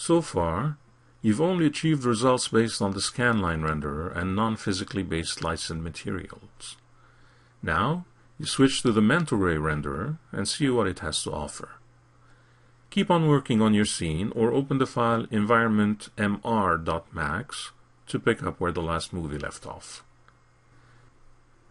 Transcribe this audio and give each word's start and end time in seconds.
So 0.00 0.22
far, 0.22 0.78
you've 1.22 1.40
only 1.40 1.66
achieved 1.66 2.04
results 2.04 2.46
based 2.46 2.80
on 2.80 2.92
the 2.92 3.00
scanline 3.00 3.68
renderer 3.68 4.16
and 4.16 4.36
non-physically 4.36 5.02
based 5.02 5.42
lights 5.42 5.70
and 5.70 5.82
materials. 5.82 6.76
Now, 7.64 8.04
you 8.38 8.46
switch 8.46 8.82
to 8.82 8.92
the 8.92 9.02
Mental 9.02 9.36
Ray 9.36 9.56
renderer 9.56 10.18
and 10.30 10.46
see 10.46 10.68
what 10.68 10.86
it 10.86 11.00
has 11.00 11.20
to 11.24 11.32
offer. 11.32 11.70
Keep 12.90 13.10
on 13.10 13.26
working 13.26 13.60
on 13.60 13.74
your 13.74 13.84
scene 13.84 14.30
or 14.36 14.52
open 14.52 14.78
the 14.78 14.86
file 14.86 15.26
environmentmr.max 15.26 17.72
to 18.06 18.20
pick 18.20 18.44
up 18.44 18.60
where 18.60 18.72
the 18.72 18.80
last 18.80 19.12
movie 19.12 19.38
left 19.38 19.66
off. 19.66 20.04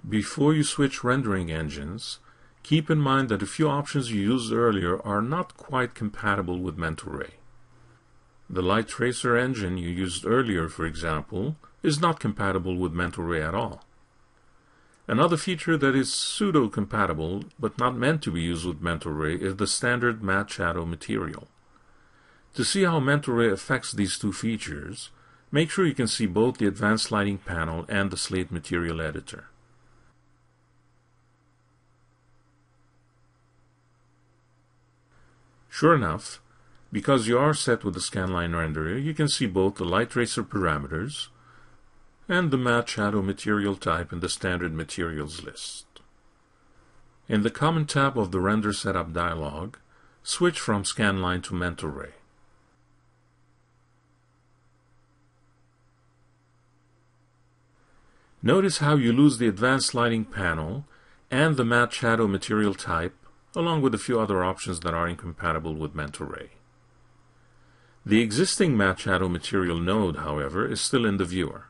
Before 0.08 0.54
you 0.54 0.66
switch 0.66 1.02
rendering 1.02 1.50
engines, 1.50 2.20
keep 2.62 2.90
in 2.90 3.00
mind 3.00 3.30
that 3.30 3.42
a 3.42 3.48
few 3.48 3.70
options 3.70 4.12
you 4.12 4.20
used 4.20 4.52
earlier 4.52 5.02
are 5.04 5.22
not 5.22 5.56
quite 5.56 5.96
compatible 5.96 6.60
with 6.60 6.78
Mental 6.78 7.14
Ray. 7.14 7.36
The 8.50 8.62
light 8.62 8.88
tracer 8.88 9.36
engine 9.36 9.78
you 9.78 9.90
used 9.90 10.26
earlier, 10.26 10.70
for 10.70 10.86
example, 10.86 11.58
is 11.84 12.00
not 12.00 12.20
compatible 12.20 12.78
with 12.78 12.94
Mental 12.94 13.24
Ray 13.24 13.42
at 13.42 13.54
all. 13.54 13.84
Another 15.06 15.38
feature 15.38 15.78
that 15.78 15.96
is 15.96 16.12
pseudo-compatible, 16.12 17.46
but 17.60 17.78
not 17.78 17.96
meant 17.96 18.22
to 18.24 18.32
be 18.32 18.42
used 18.42 18.66
with 18.66 18.82
Mental 18.82 19.12
Ray, 19.12 19.36
is 19.36 19.56
the 19.56 19.68
standard 19.68 20.24
matte 20.24 20.50
shadow 20.50 20.86
material. 20.86 21.48
To 22.56 22.64
see 22.64 22.84
how 22.84 23.00
Mental 23.00 23.34
Ray 23.34 23.50
affects 23.50 23.92
these 23.92 24.18
two 24.18 24.34
features, 24.34 25.10
make 25.52 25.70
sure 25.70 25.86
you 25.86 25.94
can 25.94 26.08
see 26.08 26.26
both 26.26 26.58
the 26.58 26.68
advanced 26.68 27.12
lighting 27.12 27.38
panel 27.38 27.86
and 27.88 28.12
the 28.12 28.18
slate 28.18 28.52
material 28.52 29.00
editor. 29.00 29.48
Sure 35.70 35.94
enough, 35.94 36.42
because 36.92 37.28
you 37.28 37.38
are 37.38 37.54
set 37.54 37.84
with 37.84 37.94
the 37.94 38.00
scanline 38.00 38.52
renderer, 38.52 39.02
you 39.02 39.14
can 39.14 39.28
see 39.28 39.46
both 39.46 39.76
the 39.76 39.86
light 39.86 40.10
tracer 40.10 40.44
parameters 40.44 41.28
and 42.30 42.52
the 42.52 42.58
matte 42.58 42.90
shadow 42.90 43.22
material 43.22 43.76
type 43.76 44.12
in 44.12 44.20
the 44.20 44.30
standard 44.30 44.74
materials 44.74 45.44
list. 45.44 45.86
In 47.30 47.44
the 47.44 47.50
Common 47.50 47.86
tab 47.86 48.18
of 48.18 48.32
the 48.32 48.40
Render 48.40 48.72
Setup 48.72 49.12
dialog, 49.12 49.76
switch 50.24 50.60
from 50.60 50.84
Scanline 50.84 51.44
to 51.44 51.54
Mental 51.54 51.90
Ray. 51.90 52.12
Notice 58.42 58.78
how 58.78 58.96
you 58.96 59.12
lose 59.12 59.40
the 59.40 59.48
Advanced 59.48 59.94
Lighting 59.94 60.24
panel 60.24 60.86
and 61.30 61.58
the 61.58 61.66
Matte 61.66 61.92
Shadow 61.92 62.28
material 62.28 62.74
type, 62.74 63.16
along 63.56 63.82
with 63.82 63.94
a 63.94 63.98
few 63.98 64.20
other 64.20 64.44
options 64.44 64.80
that 64.82 64.94
are 64.94 65.08
incompatible 65.08 65.74
with 65.74 65.96
Mental 65.96 66.26
Ray. 66.26 66.52
The 68.08 68.22
existing 68.22 68.78
Matte 68.78 69.02
Shadow 69.02 69.28
material 69.28 69.82
node, 69.82 70.16
however, 70.16 70.66
is 70.66 70.80
still 70.80 71.06
in 71.06 71.18
the 71.18 71.26
viewer. 71.26 71.66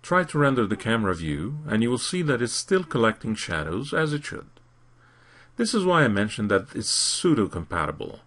Try 0.00 0.24
to 0.24 0.38
render 0.38 0.66
the 0.66 0.78
camera 0.78 1.14
view, 1.14 1.58
and 1.66 1.82
you 1.82 1.90
will 1.90 1.98
see 1.98 2.22
that 2.22 2.40
it's 2.40 2.54
still 2.54 2.82
collecting 2.82 3.34
shadows 3.34 3.92
as 3.92 4.14
it 4.14 4.24
should. 4.24 4.48
This 5.58 5.74
is 5.74 5.84
why 5.84 6.04
I 6.04 6.08
mentioned 6.08 6.50
that 6.50 6.74
it's 6.74 6.88
pseudo-compatible, 6.88 8.20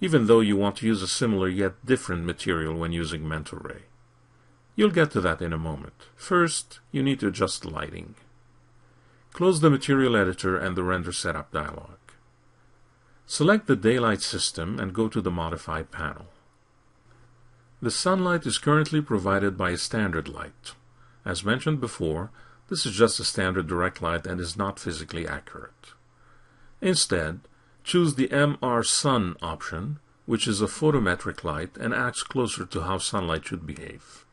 even 0.00 0.26
though 0.26 0.40
you 0.40 0.56
want 0.56 0.78
to 0.78 0.86
use 0.86 1.02
a 1.02 1.06
similar 1.06 1.48
yet 1.48 1.74
different 1.86 2.24
material 2.24 2.74
when 2.74 2.90
using 2.90 3.28
Mental 3.28 3.60
Mentoray. 3.60 3.82
You'll 4.74 4.90
get 4.90 5.12
to 5.12 5.20
that 5.20 5.40
in 5.40 5.52
a 5.52 5.56
moment. 5.56 6.08
First, 6.16 6.80
you 6.90 7.00
need 7.00 7.20
to 7.20 7.28
adjust 7.28 7.64
lighting. 7.64 8.16
Close 9.32 9.60
the 9.60 9.70
Material 9.70 10.16
Editor 10.16 10.58
and 10.58 10.74
the 10.74 10.82
Render 10.82 11.12
Setup 11.12 11.52
dialog. 11.52 11.98
Select 13.28 13.66
the 13.66 13.74
Daylight 13.74 14.22
system 14.22 14.78
and 14.78 14.94
go 14.94 15.08
to 15.08 15.20
the 15.20 15.32
Modify 15.32 15.82
panel. 15.82 16.26
The 17.82 17.90
sunlight 17.90 18.46
is 18.46 18.56
currently 18.56 19.00
provided 19.00 19.58
by 19.58 19.70
a 19.70 19.76
standard 19.76 20.28
light. 20.28 20.72
As 21.24 21.44
mentioned 21.44 21.80
before, 21.80 22.30
this 22.68 22.86
is 22.86 22.92
just 22.92 23.18
a 23.18 23.24
standard 23.24 23.66
direct 23.66 24.00
light 24.00 24.26
and 24.26 24.40
is 24.40 24.56
not 24.56 24.78
physically 24.78 25.26
accurate. 25.26 25.92
Instead, 26.80 27.40
choose 27.82 28.14
the 28.14 28.28
MR 28.28 28.86
Sun 28.86 29.36
option, 29.42 29.98
which 30.24 30.46
is 30.46 30.62
a 30.62 30.66
photometric 30.66 31.42
light 31.42 31.76
and 31.78 31.92
acts 31.92 32.22
closer 32.22 32.64
to 32.64 32.82
how 32.82 32.98
sunlight 32.98 33.44
should 33.44 33.66
behave. 33.66 34.24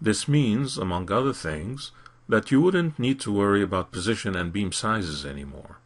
This 0.00 0.26
means, 0.26 0.76
among 0.76 1.10
other 1.10 1.32
things, 1.32 1.92
that 2.28 2.50
you 2.50 2.60
wouldn't 2.60 2.98
need 2.98 3.20
to 3.20 3.32
worry 3.32 3.62
about 3.62 3.92
position 3.92 4.34
and 4.34 4.52
beam 4.52 4.72
sizes 4.72 5.24
anymore. 5.24 5.78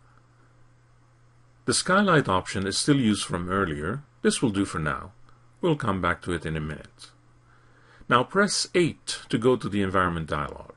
The 1.70 1.74
skylight 1.74 2.28
option 2.28 2.66
is 2.66 2.76
still 2.76 2.98
used 2.98 3.24
from 3.24 3.48
earlier. 3.48 4.02
This 4.22 4.42
will 4.42 4.50
do 4.50 4.64
for 4.64 4.80
now. 4.80 5.12
We'll 5.60 5.76
come 5.76 6.00
back 6.00 6.20
to 6.22 6.32
it 6.32 6.44
in 6.44 6.56
a 6.56 6.60
minute. 6.60 7.10
Now 8.08 8.24
press 8.24 8.66
8 8.74 9.20
to 9.28 9.38
go 9.38 9.54
to 9.54 9.68
the 9.68 9.80
environment 9.80 10.26
dialog. 10.26 10.72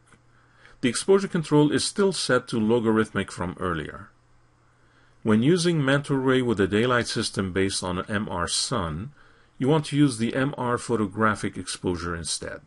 The 0.82 0.90
exposure 0.90 1.28
control 1.28 1.72
is 1.72 1.84
still 1.84 2.14
set 2.14 2.48
to 2.50 2.60
logarithmic 2.60 3.32
from 3.32 3.58
earlier. 3.60 4.12
When 5.24 5.42
using 5.42 5.84
Mental 5.84 6.16
Ray 6.16 6.44
with 6.44 6.60
a 6.60 6.68
daylight 6.68 7.08
system 7.08 7.52
based 7.52 7.84
on 7.84 8.04
MR 8.04 8.48
Sun, 8.48 9.14
you 9.58 9.68
want 9.68 9.86
to 9.86 9.98
use 9.98 10.20
the 10.20 10.34
MR 10.34 10.80
photographic 10.80 11.58
exposure 11.58 12.16
instead. 12.16 12.62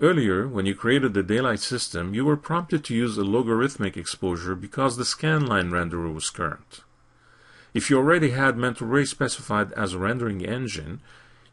Earlier, 0.00 0.48
when 0.48 0.66
you 0.66 0.74
created 0.74 1.14
the 1.14 1.22
daylight 1.22 1.60
system, 1.60 2.14
you 2.14 2.24
were 2.24 2.36
prompted 2.36 2.82
to 2.84 2.94
use 2.94 3.16
a 3.16 3.22
logarithmic 3.22 3.96
exposure 3.96 4.56
because 4.56 4.96
the 4.96 5.04
scanline 5.04 5.70
renderer 5.70 6.12
was 6.12 6.30
current. 6.30 6.80
If 7.72 7.90
you 7.90 7.98
already 7.98 8.30
had 8.30 8.56
Mental 8.56 8.88
Ray 8.88 9.04
specified 9.04 9.72
as 9.72 9.94
a 9.94 9.98
rendering 9.98 10.44
engine, 10.44 11.00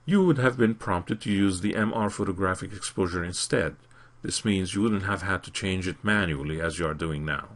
you 0.05 0.25
would 0.25 0.39
have 0.39 0.57
been 0.57 0.73
prompted 0.73 1.21
to 1.21 1.31
use 1.31 1.61
the 1.61 1.73
MR 1.73 2.11
photographic 2.11 2.73
exposure 2.73 3.23
instead. 3.23 3.75
This 4.23 4.43
means 4.43 4.73
you 4.73 4.81
wouldn't 4.81 5.03
have 5.03 5.21
had 5.21 5.43
to 5.43 5.51
change 5.51 5.87
it 5.87 6.03
manually 6.03 6.59
as 6.59 6.79
you 6.79 6.87
are 6.87 6.95
doing 6.95 7.23
now. 7.23 7.49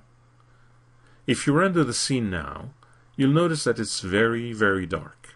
If 1.26 1.48
you 1.48 1.54
render 1.54 1.84
the 1.84 1.94
scene 1.94 2.30
now, 2.30 2.70
you'll 3.16 3.32
notice 3.32 3.64
that 3.64 3.80
it's 3.80 4.02
very, 4.02 4.54
very 4.54 4.86
dark. 4.86 5.30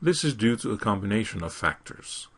This 0.00 0.22
is 0.22 0.34
due 0.34 0.56
to 0.56 0.70
a 0.72 0.78
combination 0.78 1.42
of 1.42 1.52
factors. 1.52 2.28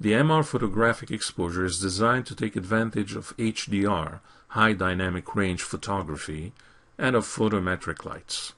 The 0.00 0.12
MR 0.12 0.44
photographic 0.44 1.10
exposure 1.10 1.64
is 1.64 1.78
designed 1.78 2.26
to 2.26 2.34
take 2.34 2.56
advantage 2.56 3.14
of 3.14 3.36
HDR, 3.36 4.20
high 4.48 4.72
dynamic 4.72 5.36
range 5.36 5.62
photography, 5.62 6.52
and 6.98 7.14
of 7.14 7.24
photometric 7.24 8.04
lights. 8.04 8.54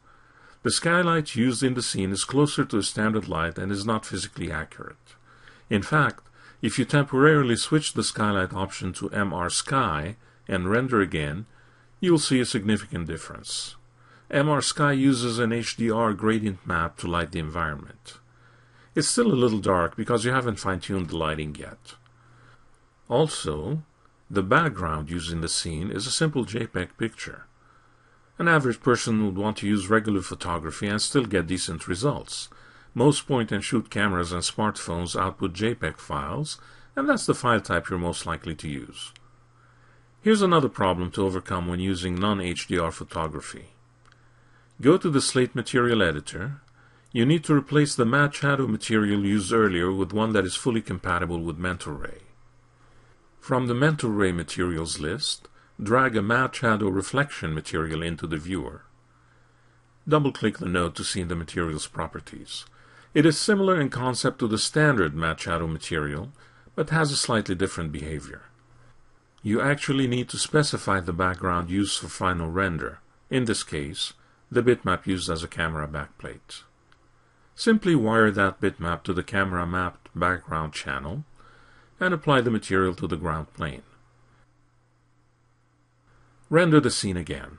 The 0.62 0.70
skylight 0.70 1.36
used 1.36 1.62
in 1.62 1.74
the 1.74 1.82
scene 1.82 2.10
is 2.10 2.24
closer 2.24 2.64
to 2.64 2.78
a 2.78 2.82
standard 2.82 3.28
light 3.28 3.58
and 3.58 3.70
is 3.70 3.84
not 3.84 4.06
physically 4.06 4.50
accurate. 4.50 5.14
In 5.69 5.82
fact, 5.82 6.24
if 6.62 6.78
you 6.78 6.84
temporarily 6.84 7.56
switch 7.56 7.92
the 7.92 8.03
skylight 8.03 8.54
option 8.54 8.92
to 8.94 9.10
MR 9.10 9.50
Sky 9.53 10.16
and 10.48 10.70
render 10.70 11.00
again, 11.00 11.47
you 12.00 12.12
will 12.12 12.18
see 12.18 12.41
a 12.41 12.47
significant 12.47 13.06
difference. 13.06 13.76
MR 14.30 14.62
Sky 14.62 14.92
uses 14.92 15.38
an 15.38 15.50
HDR 15.50 16.16
gradient 16.16 16.66
map 16.66 16.97
to 16.98 17.06
light 17.06 17.32
the 17.32 17.38
environment. 17.38 18.14
It's 18.96 19.08
still 19.08 19.30
a 19.30 19.34
little 19.34 19.58
dark 19.58 19.94
because 19.94 20.24
you 20.24 20.32
haven't 20.32 20.58
fine-tuned 20.58 21.10
the 21.10 21.18
lighting 21.18 21.54
yet. 21.54 21.96
Also, 23.10 23.82
the 24.30 24.42
background 24.42 25.10
used 25.10 25.30
in 25.30 25.42
the 25.42 25.50
scene 25.50 25.90
is 25.90 26.06
a 26.06 26.10
simple 26.10 26.46
JPEG 26.46 26.96
picture. 26.96 27.44
An 28.38 28.48
average 28.48 28.80
person 28.80 29.22
would 29.26 29.36
want 29.36 29.58
to 29.58 29.66
use 29.66 29.90
regular 29.90 30.22
photography 30.22 30.86
and 30.86 31.02
still 31.02 31.26
get 31.26 31.46
decent 31.46 31.86
results. 31.86 32.48
Most 32.94 33.28
point-and-shoot 33.28 33.90
cameras 33.90 34.32
and 34.32 34.40
smartphones 34.40 35.14
output 35.14 35.52
JPEG 35.52 35.98
files, 35.98 36.58
and 36.96 37.06
that's 37.06 37.26
the 37.26 37.34
file 37.34 37.60
type 37.60 37.90
you're 37.90 37.98
most 37.98 38.24
likely 38.24 38.54
to 38.54 38.68
use. 38.68 39.12
Here's 40.22 40.40
another 40.40 40.70
problem 40.70 41.10
to 41.10 41.26
overcome 41.26 41.68
when 41.68 41.80
using 41.80 42.15
non-HDR 42.15 42.94
photography. 42.94 43.72
Go 44.80 44.97
to 44.97 45.10
the 45.10 45.21
Slate 45.21 45.54
Material 45.54 46.03
Editor 46.03 46.62
you 47.12 47.24
need 47.24 47.44
to 47.44 47.54
replace 47.54 47.94
the 47.94 48.04
matte 48.04 48.34
shadow 48.34 48.66
material 48.66 49.24
used 49.24 49.53
earlier 49.53 49.92
with 49.92 50.12
one 50.12 50.32
that 50.32 50.44
is 50.44 50.54
fully 50.54 50.82
compatible 50.82 51.41
with 51.41 51.56
Mental 51.56 51.92
Ray. 51.92 52.22
From 53.41 53.68
the 53.68 53.74
Mental 53.74 54.10
Ray 54.10 54.32
materials 54.32 54.98
list, 54.98 55.48
drag 55.82 56.16
a 56.16 56.22
matte 56.22 56.56
shadow 56.56 56.88
reflection 56.88 57.54
material 57.54 58.03
into 58.03 58.26
the 58.26 58.36
viewer. 58.36 58.82
Double-click 60.08 60.58
the 60.58 60.66
node 60.66 60.94
to 60.97 61.04
see 61.04 61.22
the 61.22 61.36
material's 61.36 61.86
properties. 61.86 62.64
It 63.14 63.24
is 63.24 63.38
similar 63.38 63.80
in 63.80 63.88
concept 63.88 64.41
to 64.41 64.48
the 64.48 64.59
standard 64.59 65.14
matte 65.14 65.41
shadow 65.41 65.66
material, 65.66 66.32
but 66.74 66.91
has 66.91 67.10
a 67.10 67.16
slightly 67.16 67.54
different 67.54 67.92
behavior. 67.92 68.42
You 69.42 69.60
actually 69.60 70.06
need 70.06 70.28
to 70.30 70.38
specify 70.38 71.00
the 71.00 71.12
background 71.12 71.70
used 71.70 71.98
for 71.98 72.09
final 72.09 72.50
render, 72.50 73.00
in 73.30 73.44
this 73.44 73.62
case, 73.62 74.12
the 74.50 74.62
bitmap 74.62 75.06
used 75.06 75.30
as 75.30 75.42
a 75.42 75.48
camera 75.48 75.88
backplate. 75.88 76.62
Simply 77.58 77.94
wire 77.94 78.30
that 78.30 78.60
bitmap 78.60 79.03
to 79.04 79.14
the 79.14 79.22
camera 79.22 79.66
mapped 79.66 80.10
background 80.14 80.74
channel 80.74 81.24
and 81.98 82.12
apply 82.12 82.42
the 82.42 82.50
material 82.50 82.94
to 82.94 83.06
the 83.06 83.16
ground 83.16 83.53
plane. 83.54 83.82
Render 86.50 86.80
the 86.80 86.91
scene 86.91 87.16
again. 87.16 87.58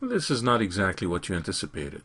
This 0.00 0.30
is 0.30 0.42
not 0.42 0.62
exactly 0.62 1.06
what 1.06 1.28
you 1.28 1.36
anticipated. 1.36 2.02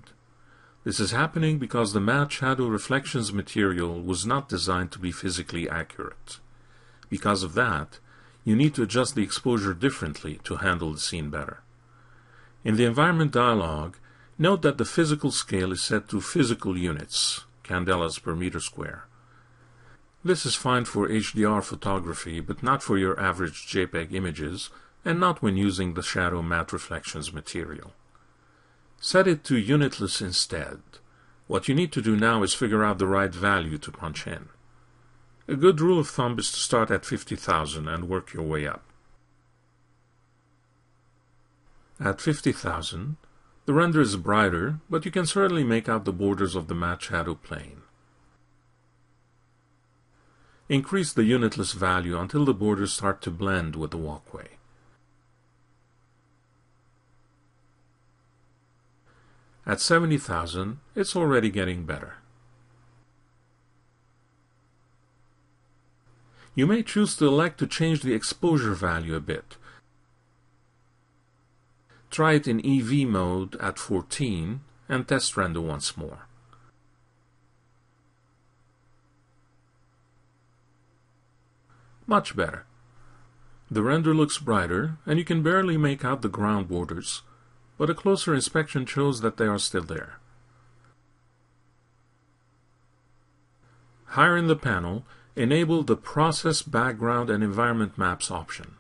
This 0.84 1.00
is 1.00 1.12
happening 1.12 1.58
because 1.58 1.94
the 1.94 2.02
matte 2.02 2.34
shadow 2.34 2.68
reflections 2.68 3.32
material 3.32 4.02
was 4.02 4.26
not 4.26 4.50
designed 4.50 4.92
to 4.92 5.00
be 5.00 5.12
physically 5.12 5.70
accurate. 5.70 6.40
Because 7.10 7.44
of 7.44 7.54
that, 7.54 8.00
you 8.44 8.58
need 8.58 8.76
to 8.76 8.84
adjust 8.84 9.16
the 9.16 9.24
exposure 9.24 9.74
differently 9.74 10.40
to 10.44 10.58
handle 10.58 10.92
the 10.92 11.00
scene 11.00 11.30
better. 11.30 11.62
In 12.66 12.76
the 12.76 12.86
environment 12.86 13.32
dialog, 13.32 13.96
note 14.38 14.62
that 14.62 14.78
the 14.78 14.86
physical 14.86 15.32
scale 15.32 15.72
is 15.72 15.82
set 15.82 16.10
to 16.10 16.22
physical 16.22 16.78
units, 16.78 17.46
candelas 17.64 18.22
per 18.22 18.36
meter 18.36 18.60
square. 18.60 19.06
This 20.24 20.46
is 20.46 20.56
fine 20.56 20.86
for 20.86 21.08
HDR 21.08 21.64
photography, 21.64 22.40
but 22.40 22.64
not 22.64 22.82
for 22.82 22.98
your 22.98 23.20
average 23.20 23.68
JPEG 23.68 24.14
images, 24.14 24.70
and 25.06 25.20
not 25.20 25.42
when 25.42 25.56
using 25.56 25.94
the 25.94 26.02
shadow 26.02 26.42
matte 26.42 26.74
reflections 26.74 27.32
material. 27.32 27.94
Set 29.00 29.28
it 29.28 29.44
to 29.44 29.58
unitless 29.58 30.22
instead. 30.22 30.80
What 31.48 31.68
you 31.68 31.76
need 31.76 31.92
to 31.92 32.02
do 32.02 32.16
now 32.16 32.42
is 32.42 32.56
figure 32.56 32.84
out 32.84 32.98
the 32.98 33.06
right 33.06 33.34
value 33.34 33.78
to 33.78 33.92
punch 33.92 34.26
in. 34.26 34.50
A 35.48 35.56
good 35.56 35.80
rule 35.80 36.00
of 36.00 36.10
thumb 36.10 36.40
is 36.40 36.52
to 36.52 36.58
start 36.58 36.90
at 36.90 37.06
50,000 37.06 37.88
and 37.88 38.10
work 38.10 38.34
your 38.34 38.44
way 38.44 38.66
up. 38.66 38.84
At 42.00 42.20
50,000, 42.20 43.18
the 43.66 43.74
render 43.74 44.02
is 44.02 44.16
brighter, 44.16 44.80
but 44.90 45.06
you 45.06 45.12
can 45.12 45.26
certainly 45.26 45.64
make 45.64 45.90
out 45.90 46.06
the 46.06 46.14
borders 46.14 46.56
of 46.56 46.68
the 46.68 46.76
matte 46.76 47.02
shadow 47.02 47.36
plane. 47.36 47.82
Increase 50.70 51.14
the 51.14 51.24
unitless 51.24 51.74
value 51.74 52.18
until 52.18 52.46
the 52.46 52.54
borders 52.54 52.94
start 52.94 53.22
to 53.24 53.32
blend 53.32 53.76
with 53.76 53.92
the 53.92 53.98
walkway. 53.98 54.50
At 59.66 59.82
70,000, 59.82 60.80
it's 60.96 61.16
already 61.16 61.50
getting 61.50 61.86
better. 61.86 62.16
You 66.54 66.68
may 66.68 66.84
choose 66.84 67.16
to 67.18 67.28
elect 67.28 67.60
to 67.60 67.68
change 67.68 68.02
the 68.02 68.14
exposure 68.14 68.74
value 68.74 69.16
a 69.16 69.20
bit. 69.20 69.58
Try 72.16 72.36
it 72.36 72.48
in 72.48 72.66
EV 72.66 73.06
mode 73.10 73.58
at 73.58 73.78
14 73.78 74.62
and 74.88 75.06
test 75.06 75.36
render 75.36 75.60
once 75.60 75.98
more. 75.98 76.30
Much 82.08 82.34
better. 82.34 82.66
The 83.70 83.84
render 83.84 84.14
looks 84.14 84.38
brighter 84.38 84.98
and 85.06 85.20
you 85.20 85.26
can 85.26 85.44
barely 85.44 85.76
make 85.76 86.06
out 86.06 86.22
the 86.22 86.30
ground 86.30 86.70
borders, 86.70 87.24
but 87.78 87.90
a 87.90 87.94
closer 87.94 88.34
inspection 88.34 88.86
shows 88.86 89.20
that 89.20 89.36
they 89.36 89.48
are 89.48 89.60
still 89.60 89.84
there. 89.84 90.20
Higher 94.16 94.38
in 94.38 94.48
the 94.48 94.56
panel, 94.56 95.06
enable 95.36 95.84
the 95.84 95.98
Process 95.98 96.62
Background 96.62 97.30
and 97.30 97.44
Environment 97.44 97.98
Maps 97.98 98.32
option. 98.32 98.76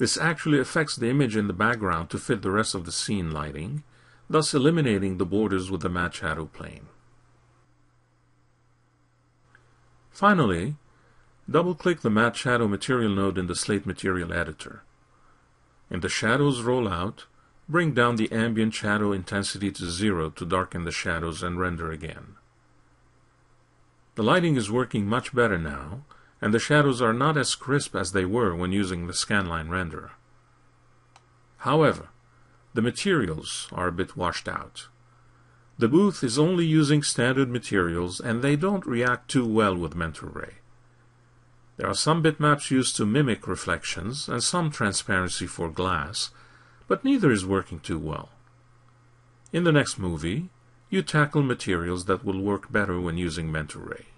This 0.00 0.16
actually 0.16 0.58
affects 0.58 0.96
the 0.96 1.10
image 1.10 1.36
in 1.36 1.46
the 1.46 1.52
background 1.52 2.08
to 2.08 2.18
fit 2.18 2.40
the 2.40 2.50
rest 2.50 2.74
of 2.74 2.86
the 2.86 2.90
scene 2.90 3.30
lighting, 3.32 3.82
thus 4.30 4.54
eliminating 4.54 5.18
the 5.18 5.26
borders 5.26 5.70
with 5.70 5.82
the 5.82 5.90
matte 5.90 6.14
shadow 6.14 6.46
plane. 6.46 6.86
Finally, 10.10 10.76
double-click 11.50 12.00
the 12.00 12.08
Matte 12.08 12.34
Shadow 12.36 12.66
Material 12.66 13.14
node 13.14 13.36
in 13.36 13.46
the 13.46 13.54
Slate 13.54 13.84
Material 13.84 14.32
Editor. 14.32 14.84
In 15.90 16.00
the 16.00 16.08
Shadows 16.08 16.62
rollout, 16.62 17.24
Bring 17.68 17.92
down 17.92 18.16
the 18.16 18.32
ambient 18.32 18.72
shadow 18.72 19.12
intensity 19.12 19.70
to 19.70 19.90
zero 19.90 20.30
to 20.30 20.46
darken 20.46 20.84
the 20.84 20.90
shadows 20.90 21.42
and 21.42 21.60
render 21.60 21.92
again. 21.92 22.36
The 24.14 24.22
lighting 24.22 24.56
is 24.56 24.72
working 24.72 25.06
much 25.06 25.34
better 25.34 25.58
now, 25.58 26.04
and 26.40 26.54
the 26.54 26.58
shadows 26.58 27.02
are 27.02 27.12
not 27.12 27.36
as 27.36 27.54
crisp 27.54 27.94
as 27.94 28.12
they 28.12 28.24
were 28.24 28.54
when 28.54 28.72
using 28.72 29.06
the 29.06 29.12
scanline 29.12 29.68
renderer. 29.68 30.10
However, 31.58 32.08
the 32.72 32.82
materials 32.82 33.68
are 33.72 33.88
a 33.88 33.92
bit 33.92 34.16
washed 34.16 34.48
out. 34.48 34.88
The 35.78 35.88
booth 35.88 36.22
is 36.22 36.38
only 36.38 36.66
using 36.66 37.02
standard 37.02 37.50
materials 37.50 38.20
and 38.20 38.42
they 38.42 38.56
don't 38.56 38.86
react 38.86 39.30
too 39.30 39.46
well 39.46 39.74
with 39.76 39.94
Mental 39.94 40.28
Ray. 40.28 40.54
There 41.76 41.88
are 41.88 41.94
some 41.94 42.22
bitmaps 42.22 42.70
used 42.70 42.96
to 42.96 43.06
mimic 43.06 43.48
reflections 43.48 44.28
and 44.28 44.42
some 44.42 44.70
transparency 44.70 45.46
for 45.46 45.70
glass, 45.70 46.30
but 46.86 47.04
neither 47.04 47.30
is 47.30 47.46
working 47.46 47.80
too 47.80 47.98
well. 47.98 48.28
In 49.52 49.64
the 49.64 49.72
next 49.72 49.98
movie, 49.98 50.50
you 50.90 51.02
tackle 51.02 51.42
materials 51.42 52.04
that 52.04 52.24
will 52.24 52.40
work 52.40 52.70
better 52.70 53.00
when 53.00 53.16
using 53.16 53.50
Mental 53.50 53.80
Ray. 53.80 54.09